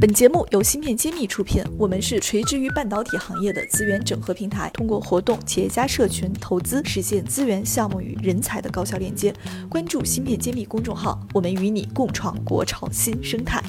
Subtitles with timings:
[0.00, 9.30] 本节目由芯片揭秘出品，我们是垂直于半导体行业的资源整合平台，通过活动、企业家社群、投资，实现资源、项目与人才的高效链接。
[9.68, 13.62] 关注芯片揭秘公众号，我们与你共创国潮新生态。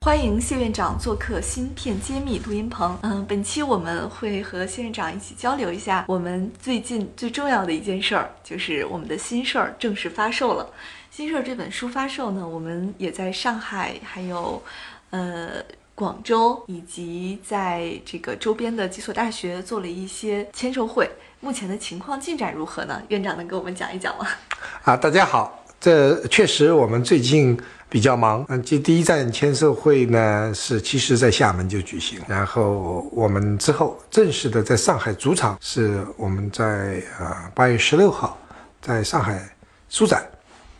[0.00, 2.96] 欢迎谢院长做客芯片揭秘录音棚。
[3.02, 10.70] 嗯，本期我们会和谢院长一起交流一下我们最近最重要的一件事儿，就是我们的新事儿正式发售了。
[11.16, 14.62] 新事儿这本书发售呢，我们也在上海，还有
[15.08, 15.48] 呃
[15.94, 21.10] 广州，以及在这个周边的几所大学做了一些签售会。
[21.40, 23.00] 目前的情况进展如何呢？
[23.08, 24.26] 院长能给我们讲一讲吗？
[24.84, 27.58] 啊，大家好，这确实我们最近。
[27.88, 38.36] 比较忙，嗯，这第一站签售会呢是其实在厦门就举行，然后我们之后正式的在上海主场是我们在呃八月十六号
[38.82, 39.40] 在上海
[39.88, 40.28] 书展，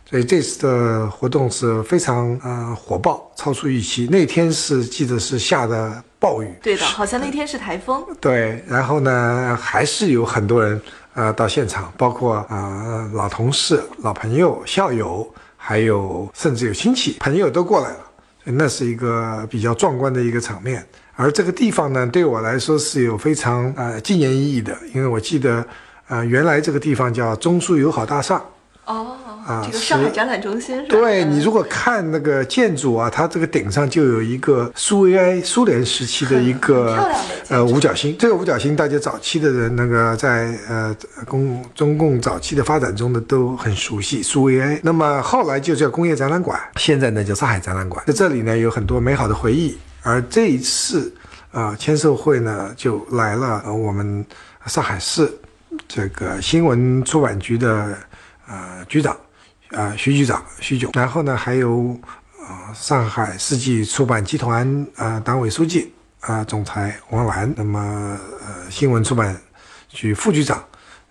[0.09, 4.07] 所以这次的活动是非常呃火爆，超出预期。
[4.09, 8.05] 那天是记得是下的暴雨，对的，好像那天是台风。
[8.21, 10.81] 对，然后呢还是有很多人
[11.13, 15.27] 呃到现场，包括啊老同事、老朋友、校友。
[15.59, 17.97] 还有，甚至有亲戚朋友都过来了，
[18.45, 20.87] 那是一个比较壮观的一个场面。
[21.13, 25.65] 而这个地方呢，对我来说是有非常呃纪念意义的，因为我记得，
[26.07, 28.41] 呃，原来这个地方叫中苏友好大厦。
[28.85, 29.17] 哦。
[29.47, 30.87] 啊，这个上海展览中心是吧？
[30.89, 37.09] 对你如果看那个建筑啊，它这个顶上就有一个苏维埃苏联时期的一个
[37.47, 38.13] 呃五角星。
[38.19, 40.93] 这个五角星，大家早期的人那个在呃
[41.25, 44.77] 共中共早期的发展中的都很熟悉苏维埃。
[44.83, 48.03] 那么后来就叫工业展览馆，现在呢叫上海展览馆。
[48.05, 49.77] 在这里呢有很多美好的回忆。
[50.03, 51.09] 而这一次
[51.53, 54.25] 啊签售会呢就来了我们
[54.65, 55.31] 上海市
[55.87, 57.97] 这个新闻出版局的
[58.45, 59.15] 呃局长。
[59.71, 61.97] 啊，徐局长徐炯，然后呢，还有
[62.41, 69.35] 啊，上海世纪出版集团啊，党委书记啊，总裁王澜，那么呃，新闻出版
[69.89, 70.63] 局副局长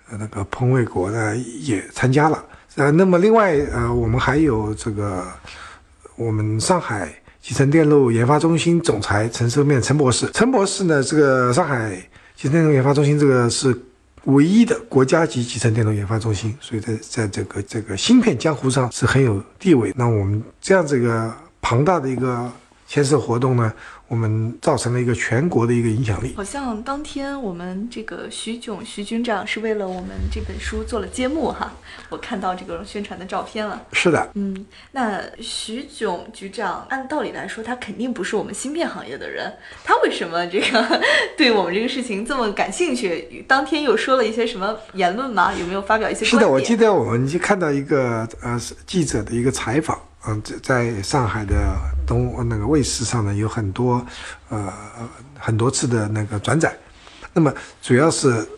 [0.08, 2.42] 呃，那个彭卫国呢也参加了。
[2.76, 5.26] 呃，那么另外呃，我们还有这个
[6.14, 11.94] 我们上海集成电路研发中心总裁陈寿面陈博士，陈博士呢，这个上海
[12.34, 13.78] 集成电路研发中心这个是。
[14.26, 19.92] 唯一的国家级集成电路研发中心，所以在在这个这个芯片江湖上是很有地位。
[19.96, 22.50] 那我们这样子一个庞大的一个
[22.86, 23.72] 签售活动呢？
[24.08, 26.32] 我们造成了一个全国的一个影响力。
[26.36, 31.72] 好像当天我们这个徐炯徐军长是为了我们这本书做了揭幕哈，
[32.08, 33.82] 我看到这个宣传的照片了。
[33.92, 41.02] 是的，嗯，那徐炯局长按道理来说，他肯定不是我们芯片行业的人，他为什么这个
[41.36, 43.44] 对我们这个事情这么感兴趣？
[43.48, 45.52] 当天又说了一些什么言论吗？
[45.52, 46.24] 有没有发表一些？
[46.24, 50.00] 是的，我记得我们就看到一个呃记者的一个采访。
[50.28, 51.54] 嗯，在在上海的
[52.06, 54.04] 东那个卫视上呢，有很多，
[54.48, 54.72] 呃，
[55.38, 56.74] 很多次的那个转载。
[57.32, 57.52] 那么
[57.82, 58.48] 主要是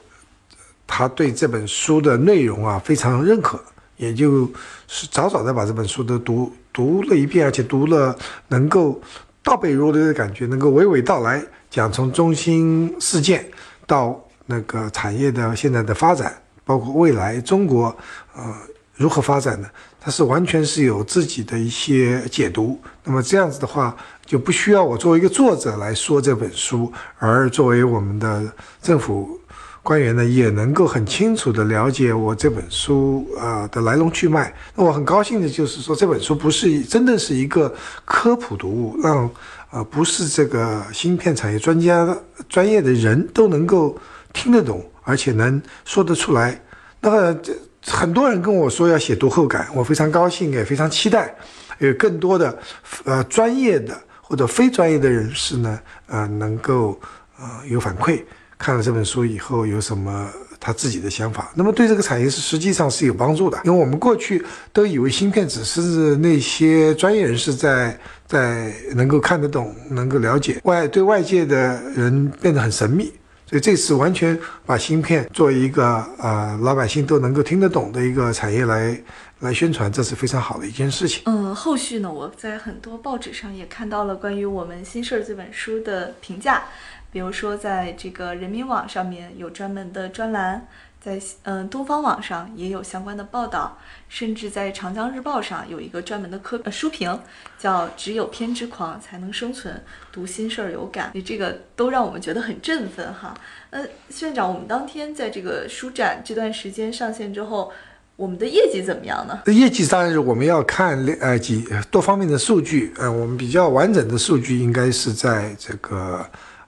[0.86, 3.58] 他对这本书的内容啊非常认可，
[3.96, 4.48] 也就
[4.86, 8.16] 是早早的把这本书都读读了一遍，而且读了
[8.46, 9.00] 能够
[9.42, 13.44] 倒背如流的感觉，能够娓娓道来，讲从中心事件
[13.86, 17.94] 到那个产业的现在的发展，包括未来中国
[18.36, 18.54] 呃
[18.98, 19.70] 如何发展的。
[20.00, 23.94] 它是完全是有自己的一些解读，那么这样子的话，
[24.24, 28.42] 就不需要我作为一个作者来说这本书，而作为我们的
[28.80, 29.38] 政府
[29.82, 34.54] 官员呢，也能够很清楚的了解我这本书啊的来龙去脉。
[34.74, 39.28] 那我很高兴的就是说，这本书不是真的是一个科普读物，让
[39.70, 42.16] 呃不是这个芯片产业专家
[42.48, 43.98] 专业的人都能够
[44.32, 46.62] 听得懂，而且能说得出来。
[47.00, 47.52] 那这。
[47.88, 51.34] 很多人跟我说要写读后感，我非常高兴，也非常期待，
[51.78, 52.56] 有更多的
[53.04, 57.00] 呃专业的或者非专业的人士呢，呃能够
[57.38, 58.22] 呃有反馈，
[58.58, 60.28] 看了这本书以后有什么
[60.60, 61.50] 他自己的想法。
[61.54, 73.12] 那么对这个产业是实际上是有帮助的，因为我们过去都以为芯片只是那些专业人士在在能够看得懂、能够了解，外对外界的人变得很神秘。
[73.48, 79.00] 所以这次完全把芯片作为一个呃老百姓都能够听得懂的一个产业来
[79.40, 81.22] 来宣传，这是非常好的一件事情。
[81.24, 86.64] 嗯，后续呢，我在很多报纸上也看到了关于我们新事儿这本书的评价，
[87.10, 90.68] 比如说在这个人民网上面有专门的专栏。
[91.08, 93.78] 在嗯，东方网上也有相关的报道，
[94.10, 97.18] 甚至在长江日报上有一个专门的科呃书评，
[97.58, 99.82] 叫“只有偏执狂才能生存，
[100.12, 103.32] 读心事儿有感”，你这个都让我们觉得很振奋哈。
[103.70, 103.82] 呃，
[104.20, 107.72] 院长，我们当天在这个书展这段时间上线之后，
[108.16, 109.40] 我们的业绩怎么样呢？
[109.46, 116.22] 业绩当然是我们要看呃几多方面的数据，呃，我们比较完整的数据应该是在这个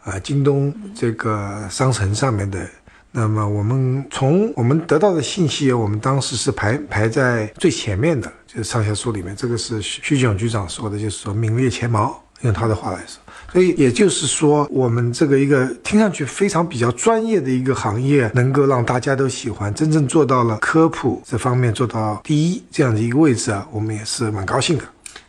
[0.07, 2.67] 呃京东这个商城上面的。
[3.13, 13.21] 那么我们从我们得到的信息，我们当时是排排在最前面的，就是上下书里面，这个是徐徐炯局长说的，就是说名列前茅，用他的话来说。
[13.53, 24.85] 所以也就是说，我们这个一个听上去非常比较专业的一个行业，能够让大家都喜欢，真正做到了科普这方面做到第一这样的一个位置啊，我们也是蛮高兴的。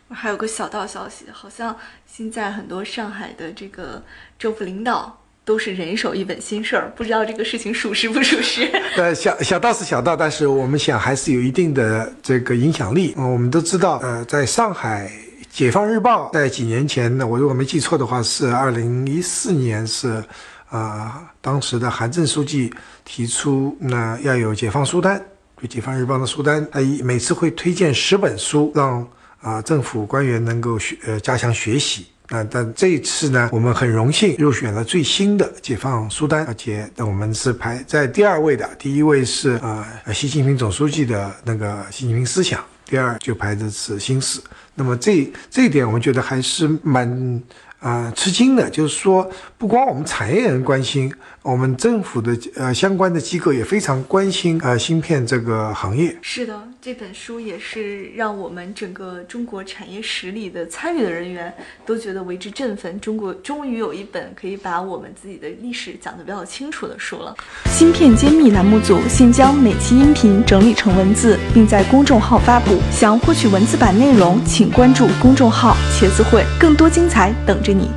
[0.08, 1.74] 还有个小道消息，好像
[2.06, 4.00] 现在很多上海的这个
[4.38, 8.70] 政府领导都是人手一本新事儿，不知道这个事情属实不属实？
[8.96, 13.14] 呃，小小道是小道，但是我们想还是有一定的这个影响力。
[13.16, 15.10] 嗯，我们都知道，呃，在上海。
[15.52, 20.24] 解放日报在几年前呢，我如果没记错的话，是二零一四年，是，
[20.70, 22.72] 啊，当时的韩正书记
[23.04, 25.22] 提出，那要有解放书单，
[25.60, 29.06] 就解放日报的书单，他每次会推荐十本书，让
[29.42, 32.06] 啊政府官员能够学，呃，加强学习。
[32.32, 39.84] 啊，但这一次呢，我们很荣幸入选了最新的解放书单，而且我们是排在第二位的，第一位是呃
[40.14, 42.58] 习近平总书记的那个习近平思想。
[42.86, 44.40] 第二就排的是新史，
[44.74, 47.42] 那么这这一点我们觉得还是蛮
[47.80, 51.12] 啊吃惊的，就是说不光我们产业人关心。
[51.42, 56.16] 我们政府的呃相关的机构也非常关心呃芯片这个行业。
[56.22, 61.52] 是的，这本书也是让我们整个中国产业实力的参与的人员
[61.84, 63.00] 都觉得为之振奋。
[63.00, 67.34] 中国终于有一本可以把我们自己的历史讲得比较清楚的书了。
[67.66, 72.78] 芯片揭秘栏目组现将每期音频整理成文字，并在公众号发布。
[72.92, 77.90] 想获取文字版内容，请关注公众号“茄子会”，更多精彩等着你。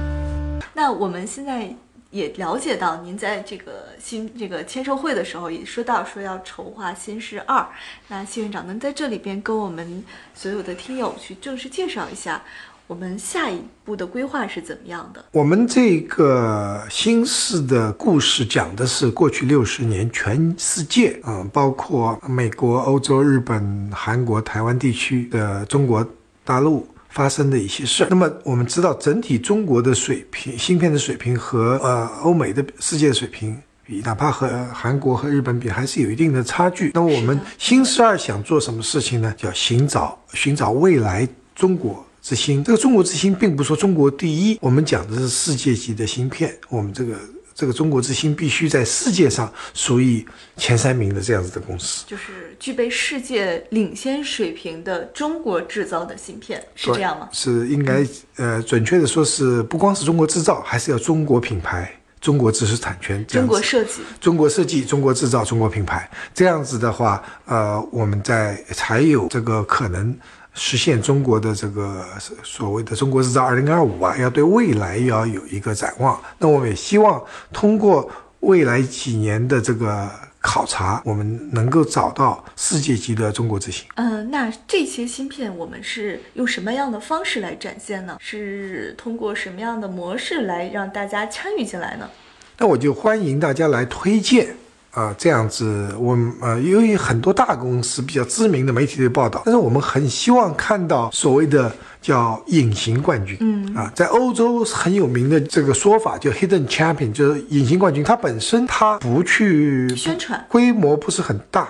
[0.74, 1.76] 那我们现在。
[2.16, 7.68] 也了解到您在这个新这个签售会的时候也说到说要筹划新式二，
[8.08, 10.02] 那谢院长能在这里边跟我们
[10.34, 12.42] 所有的听友去正式介绍一下
[12.88, 15.26] 我们下一步的规划是怎么样的？
[15.34, 26.08] 我们这个新式的故事讲的是过去六十年全世界，嗯，包括美国、欧洲、日本、韩国、台湾地区的中国
[26.46, 26.88] 大陆。
[27.16, 28.08] 发生的一些事儿。
[28.10, 36.92] 那么我们知道，整体中国的水平，芯片的水平和呃欧美的世界水平比，哪怕和韩国和日本比，还是有一定的差距。
[36.94, 39.34] 那么我们新十二想做什么事情呢？
[39.36, 42.64] 叫寻找寻找未来中国之星。
[42.64, 46.54] 这个中国之星，并不是说中国第一，我们讲的是世界级的芯片。
[46.70, 47.16] 我们这个。
[47.56, 50.24] 这个中国之星必须在世界上属于
[50.58, 57.30] 前三名的这样子的公司，就是具备世界领先水平的中国制造的芯片，是这样吗？
[57.32, 58.06] 是应该
[58.36, 66.10] 呃，准确的说是不光是中国制造，还是要中国品牌、中国知识产权、中国设计、中国设计、中国制造、中国品牌。
[66.34, 70.14] 这样子的话，呃，我们在才有这个可能。
[70.56, 72.04] 实现中国的这个
[72.42, 76.20] 所谓的“中国制造二零二五”啊，要对未来要有一个展望。
[76.40, 77.22] 那我们也希望
[77.52, 78.10] 通过
[78.40, 80.10] 未来几年的这个
[80.40, 83.86] 考察，我们能够找到世界级的中国之星。
[83.96, 88.18] 嗯，那这些芯片我们是用什么样的方式来展现呢？
[88.22, 92.10] 是通过什么样的模式来让大家参与进来呢？
[92.58, 94.56] 那我就欢迎大家来推荐。
[94.96, 101.70] 啊，这样子，我们呃，由于很多大公司比较知名的媒体的报道，但是我们很希望看到所谓的
[102.02, 103.36] 叫隐形冠军。
[103.42, 108.02] 嗯啊，在欧洲很有名的这个说法叫 hidden champion，就是隐形冠军。
[108.02, 111.68] 它本身它不去宣传，规模不是很大，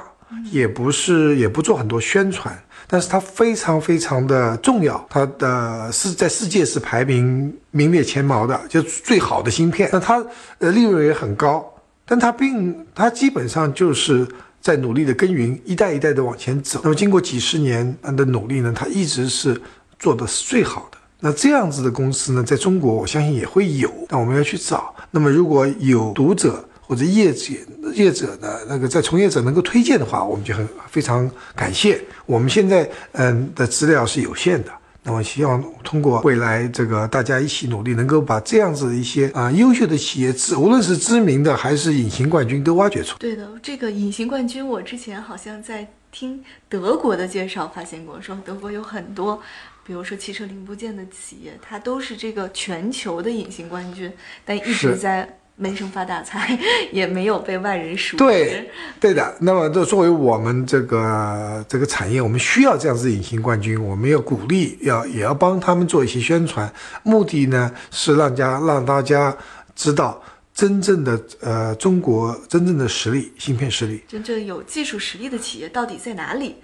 [0.51, 5.03] 也不是也不做很多宣传，但是它非常非常的重要。
[5.09, 9.89] 它的是在世界是排名名列前茅的，就最好的芯片。
[9.91, 10.23] 那它
[10.59, 11.71] 呃利润也很高。
[12.05, 14.27] 但他并他基本上就是
[14.61, 16.79] 在努力的耕耘，一代一代的往前走。
[16.83, 19.59] 那么经过几十年的努力呢，他一直是
[19.97, 20.97] 做的是最好的。
[21.19, 23.91] 那这样子的公司呢，在中国我相信也会有。
[24.09, 24.93] 那我们要去找。
[25.09, 27.53] 那么如果有读者或者业者
[27.93, 31.99] 业者的那个在从业者能够推荐的话，我们就很非常感谢。
[32.25, 34.71] 我们现在嗯的资料是有限的。
[35.05, 43.15] 那么希望通过未来这个大家一起努力，能够把这样子的一些啊优秀的企业，知无论是知名的还是隐形冠军都挖掘出。
[43.19, 49.39] 对的，这个隐形冠军，我之前好像在听德国的介绍发现过，说德国有很多，
[49.85, 54.11] 比如说汽车零部件的企业，它都是这个全球的隐形冠军，
[54.43, 55.37] 但一直在。
[55.57, 56.59] 闷声发大财，
[56.91, 58.23] 也没有被外人熟知。
[58.23, 58.69] 对，
[58.99, 59.33] 对的。
[59.39, 66.71] 那么，这作为我们这个这个产业，我们需要这样子隐形冠军，我们要鼓励，要也要帮他们做一些宣传。
[67.03, 69.35] 目的呢，是让家让大家
[69.75, 70.21] 知道，
[70.53, 74.01] 真正的呃中国真正的实力，芯片实力。
[74.09, 76.57] 真正有技术实力的企业到底在哪里？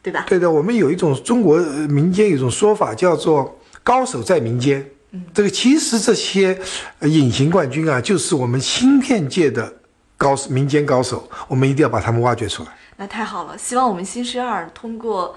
[0.00, 0.24] 对吧？
[0.28, 4.88] 对的，我们有一种中国呃民间有一种说法叫做“高手在民间”。
[5.10, 6.60] 嗯，这个其实这些
[6.98, 9.80] 呃隐形冠军啊，就是我们芯片界的
[10.16, 12.70] 高手民间高手，我们一定要把他们挖掘出来。
[12.96, 15.36] 那太好了，希望我们新十二通过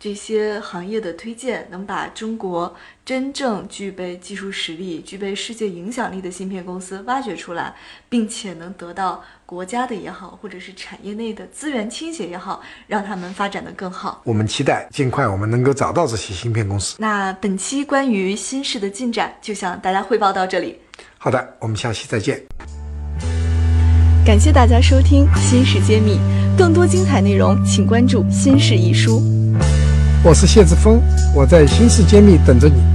[0.00, 7.76] 这些行业的推荐，能把中国真正具备技术实力、具备世界影响力的芯片公司挖掘出来，
[8.08, 9.22] 并且能得到
[9.54, 14.20] 国家的也好，或者是产业内的资源倾斜也好，让他们发展的更好。
[14.24, 16.96] 我们期待尽快我们能够找到这些芯片公司。
[16.98, 20.76] 那本期关于新式的进展就向大家汇报到这里。
[21.18, 22.42] 好的，我们下期再见。
[24.26, 26.16] 感谢大家收听《新事揭秘》，
[26.58, 29.20] 更多精彩内容请关注《新事一书》。
[30.24, 31.00] 我是谢志峰，
[31.32, 32.93] 我在新事揭秘等着你。